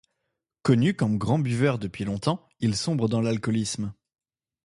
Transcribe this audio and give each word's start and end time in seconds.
Connu 0.63 0.95
comme 0.95 1.19
grand 1.19 1.37
buveur 1.37 1.77
depuis 1.77 2.05
longtemps, 2.05 2.49
il 2.59 2.75
sombre 2.75 3.07
dans 3.07 3.21
l’alcoolisme. 3.21 3.93